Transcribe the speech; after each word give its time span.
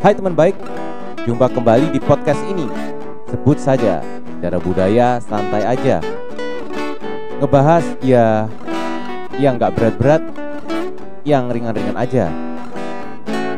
Hai 0.00 0.16
teman 0.16 0.32
baik, 0.32 0.56
jumpa 1.28 1.52
kembali 1.52 1.92
di 1.92 2.00
podcast 2.00 2.40
ini. 2.48 2.64
Sebut 3.28 3.60
saja, 3.60 4.00
secara 4.00 4.56
budaya 4.56 5.20
santai 5.20 5.60
aja. 5.60 6.00
Ngebahas 7.36 7.84
ya 8.00 8.48
yang 9.36 9.60
nggak 9.60 9.76
berat-berat, 9.76 10.24
yang 11.28 11.52
ringan-ringan 11.52 12.00
aja. 12.00 12.32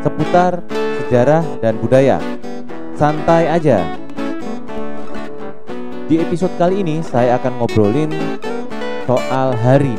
Seputar 0.02 0.66
sejarah 1.06 1.46
dan 1.62 1.78
budaya. 1.78 2.18
Santai 2.98 3.46
aja. 3.46 3.79
Di 6.11 6.27
episode 6.27 6.59
kali 6.59 6.82
ini 6.82 7.06
saya 7.06 7.38
akan 7.38 7.62
ngobrolin 7.62 8.11
soal 9.06 9.54
hari. 9.62 9.95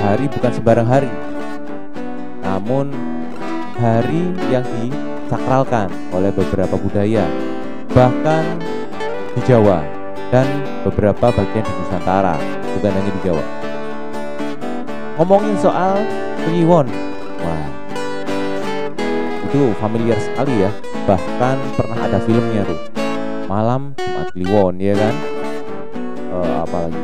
Hari 0.00 0.24
bukan 0.32 0.52
sembarang 0.56 0.88
hari. 0.88 1.12
Namun 2.40 3.13
hari 3.74 4.30
yang 4.50 4.62
disakralkan 4.78 5.90
oleh 6.14 6.30
beberapa 6.30 6.78
budaya, 6.78 7.26
bahkan 7.90 8.42
di 9.34 9.40
Jawa 9.42 9.82
dan 10.30 10.46
beberapa 10.86 11.34
bagian 11.34 11.66
di 11.66 11.72
Nusantara, 11.82 12.38
bukan 12.78 12.92
hanya 12.94 13.10
di 13.10 13.20
Jawa. 13.26 13.44
Ngomongin 15.18 15.56
soal 15.58 16.02
Kliwon, 16.46 16.86
wah 17.42 17.66
itu 19.50 19.70
familiar 19.78 20.18
sekali 20.18 20.66
ya, 20.66 20.70
bahkan 21.06 21.58
pernah 21.78 21.98
ada 22.02 22.18
filmnya 22.22 22.66
tuh, 22.66 22.80
Malam 23.46 23.94
Jumat 23.98 24.28
Kliwon, 24.34 24.74
ya 24.82 24.94
kan? 24.98 25.14
Uh, 26.34 26.54
apa 26.66 26.76
lagi? 26.88 27.02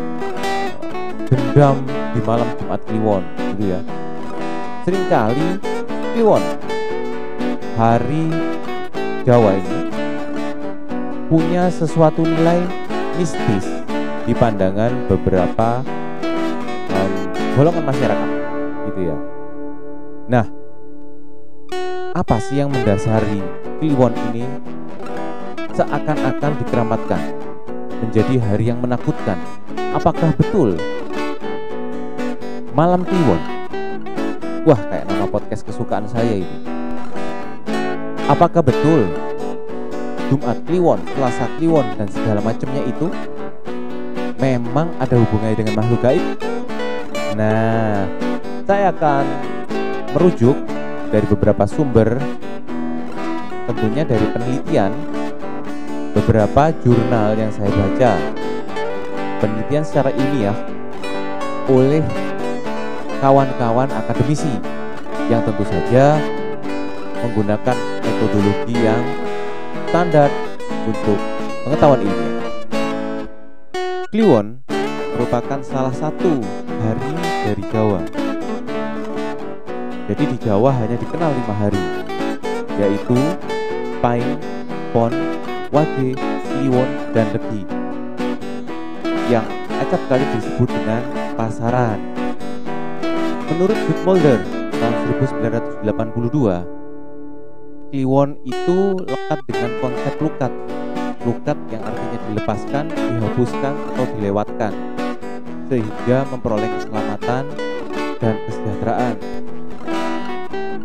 Dendam 1.30 1.76
di 2.10 2.20
malam 2.26 2.48
Jumat 2.58 2.80
Kliwon, 2.90 3.22
gitu 3.54 3.78
ya. 3.78 3.80
Seringkali 4.82 5.62
Kliwon 6.20 6.44
hari 7.80 8.28
Jawa 9.24 9.56
ini 9.56 9.88
punya 11.32 11.72
sesuatu 11.72 12.20
nilai 12.20 12.60
mistis 13.16 13.64
di 14.28 14.36
pandangan 14.36 15.08
beberapa 15.08 15.80
um, 16.92 17.12
golongan 17.56 17.88
masyarakat 17.88 18.30
gitu 18.92 19.00
ya. 19.08 19.16
Nah, 20.28 20.44
apa 22.12 22.36
sih 22.36 22.60
yang 22.60 22.68
mendasari 22.68 23.40
Kliwon 23.80 24.12
ini 24.28 24.44
seakan-akan 25.72 26.52
dikeramatkan 26.60 27.22
menjadi 28.04 28.44
hari 28.44 28.68
yang 28.68 28.84
menakutkan? 28.84 29.40
Apakah 29.96 30.36
betul 30.36 30.76
malam 32.76 33.08
Kliwon? 33.08 33.59
Wah, 34.60 34.76
kayak 34.76 35.08
nama 35.08 35.24
podcast 35.24 35.64
kesukaan 35.64 36.04
saya 36.04 36.44
ini 36.44 36.58
Apakah 38.28 38.60
betul 38.60 39.08
Jumat 40.28 40.60
Kliwon, 40.68 41.00
Selasa 41.16 41.48
Kliwon, 41.56 41.96
dan 41.96 42.06
segala 42.06 42.38
macamnya 42.44 42.84
itu 42.86 43.10
memang 44.38 44.92
ada 45.02 45.18
hubungannya 45.18 45.58
dengan 45.58 45.74
makhluk 45.80 45.98
gaib? 46.06 46.22
Nah, 47.34 48.06
saya 48.68 48.94
akan 48.94 49.24
merujuk 50.14 50.54
dari 51.10 51.26
beberapa 51.26 51.66
sumber, 51.66 52.22
tentunya 53.66 54.06
dari 54.06 54.26
penelitian 54.30 54.94
beberapa 56.14 56.70
jurnal 56.78 57.34
yang 57.34 57.50
saya 57.50 57.72
baca. 57.74 58.12
Penelitian 59.42 59.82
secara 59.82 60.14
ilmiah 60.14 60.54
oleh 61.66 62.29
kawan-kawan 63.20 63.92
akademisi 63.92 64.48
yang 65.28 65.44
tentu 65.44 65.62
saja 65.68 66.16
menggunakan 67.20 67.76
metodologi 68.00 68.74
yang 68.80 69.04
standar 69.92 70.32
untuk 70.88 71.20
pengetahuan 71.68 72.00
ilmiah. 72.00 72.40
Kliwon 74.10 74.64
merupakan 75.14 75.60
salah 75.60 75.92
satu 75.92 76.40
hari 76.80 77.12
dari 77.44 77.64
Jawa. 77.68 78.00
Jadi 80.10 80.24
di 80.26 80.36
Jawa 80.42 80.74
hanya 80.74 80.96
dikenal 80.98 81.30
lima 81.30 81.54
hari, 81.54 81.84
yaitu 82.80 83.14
Paing, 84.02 84.40
Pon, 84.90 85.12
Wage, 85.70 86.16
Kliwon, 86.50 86.88
dan 87.14 87.30
Legi. 87.36 87.62
Yang 89.30 89.46
acap 89.86 90.02
kali 90.10 90.24
disebut 90.34 90.66
dengan 90.66 91.04
pasaran. 91.38 92.19
Menurut 93.50 93.74
Guttmolder 93.74 94.38
tahun 94.70 94.94
1982, 95.82 97.90
Kliwon 97.90 98.38
itu 98.46 98.78
lekat 99.02 99.42
dengan 99.50 99.70
konsep 99.82 100.14
lukat. 100.22 100.52
Lukat 101.26 101.58
yang 101.68 101.82
artinya 101.82 102.18
dilepaskan, 102.30 102.84
dihapuskan, 102.94 103.74
atau 103.74 104.06
dilewatkan, 104.16 104.72
sehingga 105.66 106.24
memperoleh 106.30 106.70
keselamatan 106.78 107.44
dan 108.22 108.34
kesejahteraan. 108.46 109.18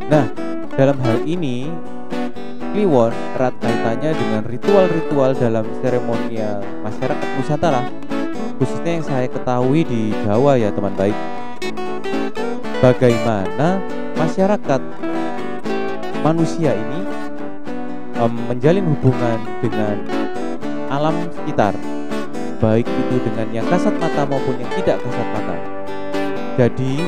Nah, 0.09 0.25
dalam 0.73 0.97
hal 1.05 1.21
ini, 1.23 1.69
Kliwon 2.73 3.13
erat 3.37 3.53
kaitannya 3.61 4.11
dengan 4.17 4.41
ritual-ritual 4.43 5.37
dalam 5.37 5.63
seremonial 5.79 6.59
masyarakat 6.83 7.27
Nusantara, 7.39 7.87
khususnya 8.59 8.91
yang 8.99 9.05
saya 9.05 9.27
ketahui 9.29 9.87
di 9.87 10.11
Jawa 10.25 10.59
ya 10.59 10.73
teman 10.73 10.91
baik. 10.97 11.34
Bagaimana 12.85 13.81
masyarakat 14.13 14.77
manusia 16.21 16.69
ini 16.69 17.01
um, 18.21 18.29
menjalin 18.45 18.85
hubungan 18.93 19.41
dengan 19.57 20.05
alam 20.93 21.17
sekitar, 21.33 21.73
baik 22.61 22.85
itu 22.85 23.15
dengan 23.25 23.49
yang 23.49 23.65
kasat 23.73 23.89
mata 23.97 24.29
maupun 24.29 24.61
yang 24.61 24.69
tidak 24.77 25.01
kasat 25.01 25.27
mata. 25.33 25.57
Jadi 26.61 27.01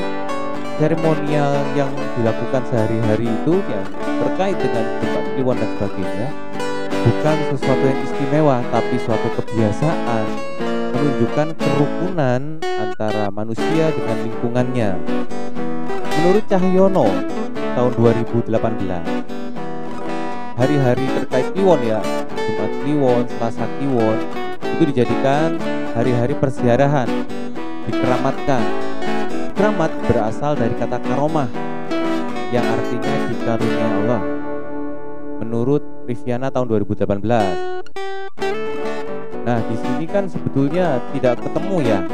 seremonial 0.82 1.54
yang 1.78 1.94
dilakukan 2.18 2.66
sehari-hari 2.74 3.30
itu 3.30 3.62
yang 3.70 3.86
terkait 4.02 4.58
dengan 4.58 4.82
tempat 4.98 5.24
kliwon 5.30 5.62
dan 5.62 5.70
sebagainya 5.78 6.28
bukan 7.06 7.36
sesuatu 7.54 7.84
yang 7.86 8.00
istimewa 8.02 8.56
tapi 8.74 8.98
suatu 8.98 9.30
kebiasaan 9.38 10.26
menunjukkan 10.90 11.48
kerukunan 11.54 12.58
antara 12.66 13.30
manusia 13.30 13.94
dengan 13.94 14.18
lingkungannya. 14.26 14.90
Menurut 16.18 16.44
Cahyono, 16.50 17.06
tahun 17.78 17.92
2018 17.94 18.50
hari-hari 20.58 21.06
terkait 21.14 21.46
Kliwon 21.54 21.78
ya 21.86 22.02
Jumat 22.34 22.72
Kliwon, 22.82 23.22
Selasa 23.38 23.62
Kliwon 23.78 24.18
itu 24.58 24.82
dijadikan 24.90 25.54
hari-hari 25.94 26.34
persiarahan 26.34 27.06
dikeramatkan. 27.86 28.62
Keramat 29.54 29.94
berasal 30.10 30.58
dari 30.58 30.74
kata 30.74 30.98
karomah 31.02 31.46
yang 32.50 32.66
artinya 32.66 33.14
dikarunia 33.30 33.86
Allah. 34.02 34.22
Menurut 35.38 35.86
Riviana 36.10 36.50
tahun 36.50 36.66
2018 36.66 37.78
nah 39.48 39.64
di 39.64 39.76
sini 39.80 40.04
kan 40.04 40.28
sebetulnya 40.28 41.00
tidak 41.16 41.40
ketemu 41.40 41.76
ya 41.80 42.04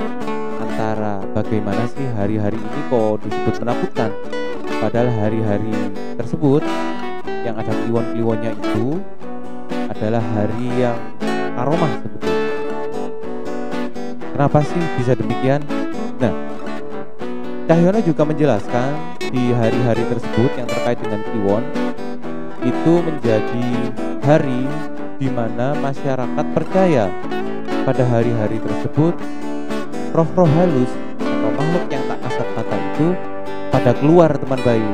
antara 0.74 1.22
bagaimana 1.38 1.86
sih 1.86 2.02
hari-hari 2.18 2.58
ini 2.58 2.80
kok 2.90 3.22
disebut 3.22 3.62
menakutkan 3.62 4.10
Padahal 4.82 5.06
hari-hari 5.22 5.70
tersebut 6.18 6.66
yang 7.46 7.54
ada 7.54 7.70
kliwon-kliwonnya 7.70 8.58
itu 8.58 8.98
adalah 9.86 10.18
hari 10.34 10.66
yang 10.74 10.98
aroma 11.54 11.86
sebetulnya. 12.02 12.42
Kenapa 14.34 14.58
sih 14.66 14.82
bisa 14.98 15.14
demikian? 15.14 15.62
Nah, 16.18 16.34
Cahyono 17.70 18.02
juga 18.02 18.26
menjelaskan 18.26 19.14
di 19.30 19.54
hari-hari 19.54 20.02
tersebut 20.10 20.50
yang 20.58 20.66
terkait 20.66 20.98
dengan 20.98 21.22
kliwon 21.22 21.64
itu 22.66 22.92
menjadi 22.98 23.68
hari 24.26 24.66
di 25.22 25.30
mana 25.30 25.78
masyarakat 25.78 26.46
percaya 26.50 27.06
pada 27.86 28.02
hari-hari 28.10 28.58
tersebut 28.58 29.14
roh-roh 30.14 30.46
halus 30.46 30.92
atau 31.18 31.50
makhluk 31.58 31.84
yang 31.90 32.02
tak 32.06 32.18
kasat 32.22 32.48
mata 32.54 32.76
itu 32.94 33.06
pada 33.74 33.90
keluar 33.98 34.30
teman 34.38 34.60
bayi. 34.62 34.92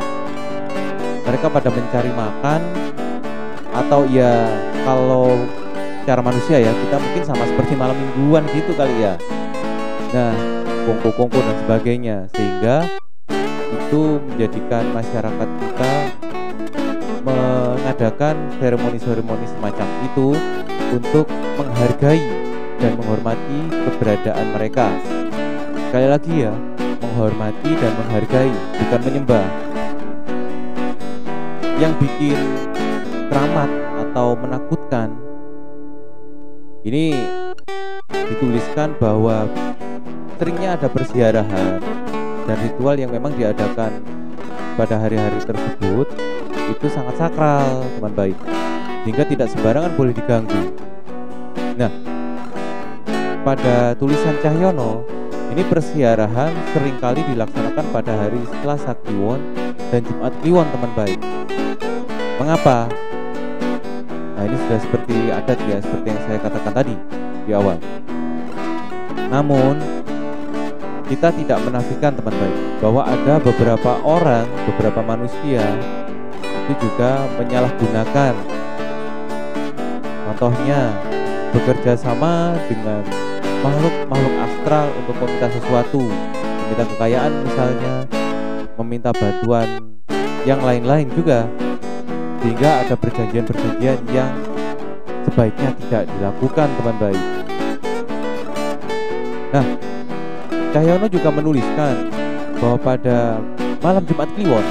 Mereka 1.29 1.47
pada 1.53 1.69
mencari 1.69 2.09
makan 2.17 2.61
atau 3.71 4.09
ya 4.09 4.49
kalau 4.83 5.45
cara 6.09 6.25
manusia 6.25 6.65
ya 6.65 6.73
kita 6.73 6.97
mungkin 6.97 7.23
sama 7.23 7.45
seperti 7.45 7.77
malam 7.77 8.01
mingguan 8.01 8.49
gitu 8.57 8.73
kali 8.73 8.97
ya. 9.05 9.21
Nah 10.17 10.33
kongko-kongko 10.89 11.37
dan 11.37 11.57
sebagainya 11.69 12.17
sehingga 12.33 12.89
itu 13.71 14.25
menjadikan 14.25 14.89
masyarakat 14.97 15.49
kita 15.61 15.93
mengadakan 17.21 18.37
seremoni-seremoni 18.57 19.47
semacam 19.53 19.89
itu 20.09 20.29
untuk 20.97 21.29
menghargai 21.61 22.40
dan 22.81 22.97
menghormati 22.97 23.61
keberadaan 23.69 24.47
mereka 24.57 24.89
sekali 25.91 26.09
lagi 26.09 26.35
ya 26.49 26.55
menghormati 27.01 27.71
dan 27.75 27.93
menghargai, 27.99 28.53
bukan 28.79 29.01
menyembah. 29.03 29.47
yang 31.81 31.97
bikin 31.97 32.37
keramat 33.33 33.71
atau 34.05 34.37
menakutkan 34.37 35.17
ini 36.85 37.17
dituliskan 38.13 38.93
bahwa 39.01 39.49
seringnya 40.37 40.77
ada 40.77 40.93
persiarahan 40.93 41.81
dan 42.45 42.57
ritual 42.69 43.01
yang 43.01 43.09
memang 43.09 43.33
diadakan 43.33 43.97
pada 44.77 45.01
hari-hari 45.01 45.41
tersebut 45.41 46.05
itu 46.69 46.87
sangat 46.93 47.17
sakral 47.17 47.81
teman 47.97 48.13
baik 48.13 48.37
sehingga 49.09 49.25
tidak 49.25 49.49
sembarangan 49.49 49.97
boleh 49.97 50.13
diganggu 50.13 50.77
nah 51.81 52.10
pada 53.41 53.97
tulisan 53.97 54.37
Cahyono 54.45 55.05
ini 55.51 55.63
persiarahan 55.67 56.53
sering 56.77 56.97
kali 57.01 57.25
dilaksanakan 57.33 57.85
pada 57.91 58.13
hari 58.15 58.41
Selasa 58.61 58.95
Kliwon 59.03 59.41
dan 59.91 60.05
Jumat 60.05 60.33
Kliwon 60.45 60.69
teman 60.71 60.93
baik 60.95 61.21
mengapa? 62.37 62.89
nah 64.37 64.43
ini 64.45 64.57
sudah 64.57 64.79
seperti 64.81 65.17
adat 65.33 65.59
ya 65.69 65.77
seperti 65.81 66.07
yang 66.09 66.23
saya 66.29 66.39
katakan 66.41 66.73
tadi 66.73 66.95
di 67.45 67.53
awal 67.53 67.77
namun 69.31 69.81
kita 71.11 71.35
tidak 71.35 71.59
menafikan 71.67 72.15
teman 72.15 72.31
baik 72.31 72.59
bahwa 72.79 73.03
ada 73.03 73.43
beberapa 73.43 73.99
orang, 74.07 74.47
beberapa 74.71 75.03
manusia 75.03 75.59
itu 76.71 76.87
juga 76.87 77.27
menyalahgunakan. 77.35 78.35
Contohnya 80.31 80.95
bekerja 81.51 81.99
sama 81.99 82.55
dengan 82.71 83.03
makhluk-makhluk 83.61 84.35
astral 84.41 84.87
untuk 84.97 85.15
meminta 85.21 85.49
sesuatu, 85.53 86.03
meminta 86.65 86.85
kekayaan 86.97 87.33
misalnya, 87.45 87.95
meminta 88.81 89.11
bantuan 89.13 89.69
yang 90.49 90.61
lain-lain 90.65 91.09
juga. 91.13 91.45
Sehingga 92.41 92.89
ada 92.89 92.97
perjanjian-perjanjian 92.97 94.01
yang 94.17 94.33
sebaiknya 95.29 95.77
tidak 95.77 96.03
dilakukan 96.09 96.69
teman 96.73 96.97
baik. 96.97 97.25
Nah, 99.51 99.67
Cahyono 100.73 101.07
juga 101.13 101.29
menuliskan 101.29 102.09
bahwa 102.57 102.79
pada 102.81 103.43
malam 103.85 104.03
Jumat 104.09 104.29
Kliwon 104.33 104.67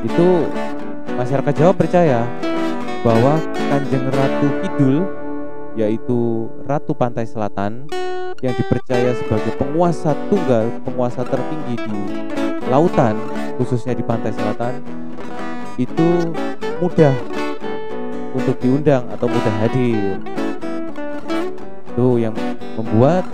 itu 0.00 0.48
masyarakat 1.18 1.52
Jawa 1.52 1.72
percaya 1.76 2.24
bahwa 3.04 3.36
Kanjeng 3.68 4.08
Ratu 4.08 4.48
Kidul 4.64 5.19
yaitu 5.78 6.50
Ratu 6.66 6.96
Pantai 6.96 7.26
Selatan 7.26 7.86
yang 8.40 8.54
dipercaya 8.56 9.12
sebagai 9.12 9.52
penguasa 9.60 10.16
tunggal, 10.32 10.72
penguasa 10.82 11.20
tertinggi 11.28 11.76
di 11.76 11.98
lautan 12.72 13.18
khususnya 13.60 13.92
di 13.92 14.00
pantai 14.00 14.32
selatan 14.32 14.80
itu 15.76 16.32
mudah 16.80 17.12
untuk 18.32 18.56
diundang 18.62 19.04
atau 19.12 19.28
mudah 19.28 19.54
hadir. 19.60 20.16
Itu 21.92 22.16
yang 22.16 22.32
membuat 22.80 23.28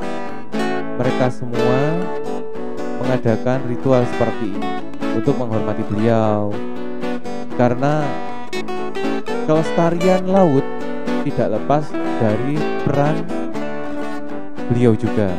mereka 0.98 1.30
semua 1.30 1.78
mengadakan 2.98 3.62
ritual 3.70 4.02
seperti 4.10 4.56
ini 4.56 4.70
untuk 5.14 5.38
menghormati 5.38 5.86
beliau 5.86 6.50
karena 7.54 8.02
kelestarian 9.46 10.26
laut 10.26 10.64
tidak 11.22 11.60
lepas 11.60 11.84
dari 12.16 12.56
peran 12.84 13.16
beliau 14.70 14.92
juga. 14.96 15.30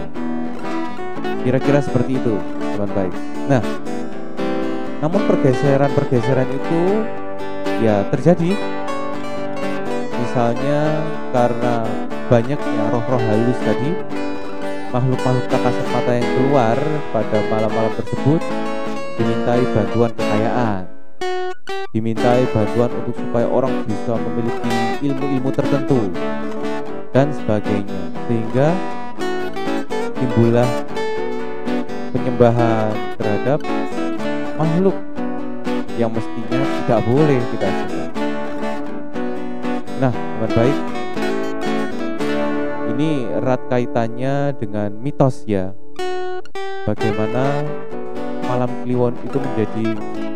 Kira-kira 1.43 1.79
seperti 1.79 2.19
itu 2.19 2.35
teman 2.75 2.91
baik. 2.91 3.13
Nah 3.47 3.63
namun 4.97 5.21
pergeseran-pergeseran 5.29 6.49
itu 6.49 6.81
ya 7.81 8.05
terjadi. 8.09 8.51
Misalnya 10.17 11.01
karena 11.33 11.85
banyaknya 12.27 12.83
roh-roh 12.93 13.21
halus 13.21 13.59
tadi 13.63 13.91
makhluk-makhluk 14.91 15.45
tak 15.51 15.61
kasat 15.67 15.87
mata 15.91 16.11
yang 16.15 16.29
keluar 16.35 16.77
pada 17.11 17.37
malam-malam 17.51 17.93
tersebut 17.97 18.41
dimintai 19.17 19.63
bantuan 19.73 20.11
kekayaan. 20.13 20.83
Dimintai 21.91 22.43
bantuan 22.53 22.91
untuk 23.01 23.15
supaya 23.17 23.47
orang 23.49 23.81
bisa 23.87 24.13
memiliki 24.13 24.73
ilmu-ilmu 25.07 25.49
tertentu 25.53 26.11
dan 27.17 27.33
sebagainya. 27.33 28.01
Sehingga 28.29 28.77
timbullah 30.21 30.69
penyembahan 32.13 32.93
terhadap 33.17 33.65
makhluk 34.53 34.93
yang 35.97 36.13
mestinya 36.13 36.61
tidak 36.61 37.01
boleh 37.09 37.41
kita 37.57 37.67
sembah. 37.73 38.09
Nah, 39.97 40.13
teman 40.13 40.51
baik, 40.53 40.77
ini 42.93 43.25
erat 43.33 43.61
kaitannya 43.65 44.53
dengan 44.61 44.93
mitos 45.01 45.41
ya. 45.49 45.73
Bagaimana 46.85 47.65
malam 48.45 48.69
kliwon 48.85 49.17
itu 49.25 49.41
menjadi 49.41 49.87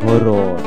horor. 0.01 0.57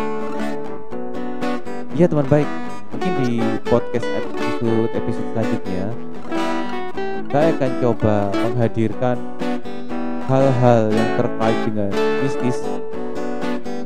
Iya 1.98 2.06
teman 2.06 2.30
baik. 2.30 2.46
Mungkin 2.94 3.12
di 3.26 3.42
podcast 3.66 4.06
episode 4.54 4.94
episode 4.94 5.28
selanjutnya 5.34 5.86
saya 7.34 7.50
akan 7.58 7.70
coba 7.82 8.30
menghadirkan 8.30 9.16
hal-hal 10.30 10.80
yang 10.94 11.10
terkait 11.18 11.58
dengan 11.66 11.90
mistis 12.22 12.58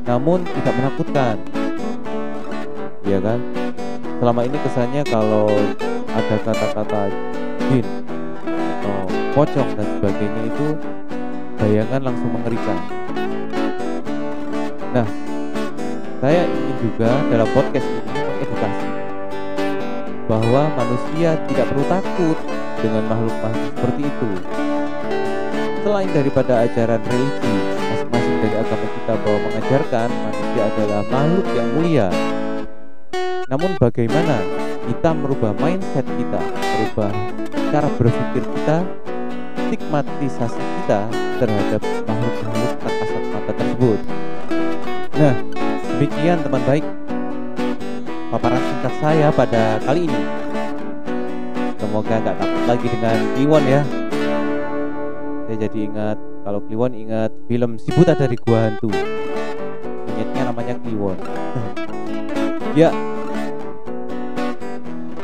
namun 0.05 0.45
tidak 0.45 0.73
menakutkan 0.77 1.35
ya 3.01 3.17
kan 3.17 3.41
selama 4.21 4.41
ini 4.45 4.57
kesannya 4.61 5.01
kalau 5.09 5.49
ada 6.13 6.35
kata-kata 6.45 7.01
jin 7.73 7.85
atau 8.53 8.97
pocong 9.33 9.69
dan 9.73 9.87
sebagainya 9.97 10.41
itu 10.53 10.67
bayangan 11.59 12.01
langsung 12.11 12.31
mengerikan. 12.31 12.79
Nah, 14.89 15.07
saya 16.19 16.43
ingin 16.47 16.75
juga 16.83 17.11
dalam 17.31 17.47
podcast 17.55 17.87
ini 17.87 17.98
bahwa 20.29 20.69
manusia 20.77 21.33
tidak 21.49 21.65
perlu 21.73 21.85
takut 21.89 22.37
dengan 22.85 23.03
makhluk-makhluk 23.09 23.73
seperti 23.73 24.01
itu. 24.05 24.31
Selain 25.81 26.09
daripada 26.13 26.53
ajaran 26.69 27.01
religi 27.01 27.55
masing-masing 27.89 28.37
dari 28.45 28.55
agama 28.61 28.87
kita 28.93 29.13
bahwa 29.25 29.39
mengajarkan 29.49 30.07
manusia 30.13 30.61
adalah 30.69 31.01
makhluk 31.09 31.47
yang 31.57 31.67
mulia. 31.73 32.07
Namun 33.49 33.71
bagaimana 33.81 34.37
kita 34.85 35.09
merubah 35.17 35.51
mindset 35.57 36.05
kita, 36.05 36.41
merubah 36.53 37.09
cara 37.73 37.89
berpikir 37.97 38.43
kita, 38.45 38.77
stigmatisasi 39.65 40.61
kita 40.61 40.99
terhadap 41.41 41.81
makhluk-makhluk 42.05 42.73
tak 42.85 42.93
kasat 43.01 43.23
mata 43.33 43.51
tersebut. 43.57 43.99
Nah, 45.17 45.33
demikian 45.97 46.37
teman 46.45 46.61
baik 46.69 46.85
paparan 48.29 48.61
singkat 48.61 48.93
saya 49.01 49.27
pada 49.33 49.81
kali 49.81 50.05
ini. 50.05 50.21
Semoga 51.81 52.15
nggak 52.21 52.35
takut 52.37 52.63
lagi 52.69 52.87
dengan 52.93 53.17
Kliwon 53.33 53.65
ya. 53.65 53.81
Saya 55.49 55.57
jadi 55.65 55.79
ingat 55.89 56.17
kalau 56.45 56.61
Kliwon 56.61 56.93
ingat 56.93 57.33
film 57.49 57.81
Si 57.81 57.89
Buta 57.89 58.13
dari 58.13 58.37
Gua 58.37 58.69
Hantu. 58.69 58.93
Ingatnya 60.13 60.41
namanya 60.53 60.77
Kliwon. 60.85 61.17
ya. 62.79 62.93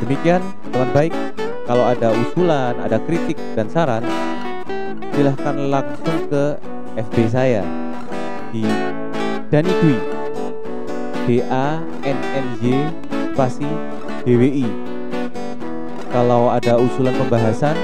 Demikian 0.02 0.42
teman 0.74 0.90
baik 0.92 1.14
kalau 1.64 1.86
ada 1.86 2.12
usulan, 2.12 2.74
ada 2.78 3.00
kritik 3.00 3.38
dan 3.56 3.66
saran, 3.70 4.04
silahkan 5.14 5.56
langsung 5.66 6.30
ke 6.30 6.58
FB 7.00 7.16
saya 7.32 7.62
di 8.52 8.62
Dani 9.50 9.72
Dwi 9.82 10.15
D 11.26 11.42
A 11.50 11.82
N 12.06 12.18
N 12.22 12.46
Y 12.62 12.86
spasi 13.34 13.66
DWI. 14.22 14.64
Kalau 16.14 16.48
ada 16.48 16.78
usulan 16.78 17.12
pembahasan, 17.18 17.76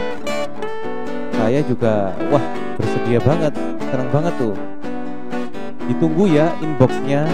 saya 1.36 1.60
juga 1.66 2.14
wah 2.30 2.40
bersedia 2.78 3.18
banget, 3.20 3.52
senang 3.90 4.08
banget 4.14 4.34
tuh. 4.38 4.54
Ditunggu 5.90 6.30
ya 6.30 6.54
inboxnya. 6.62 7.26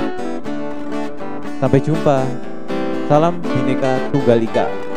Sampai 1.61 1.85
jumpa. 1.85 2.25
Salam 3.07 3.41
Bineka 3.45 4.09
Tunggal 4.11 4.41
Ika. 4.43 4.88